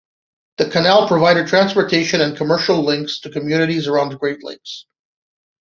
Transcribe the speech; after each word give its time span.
The 0.57 0.67
canal 0.67 1.07
provided 1.07 1.45
transportation 1.45 2.21
and 2.21 2.35
commercial 2.35 2.83
links 2.83 3.19
to 3.19 3.29
communities 3.29 3.87
around 3.87 4.09
the 4.09 4.17
Great 4.17 4.43
Lakes. 4.43 4.87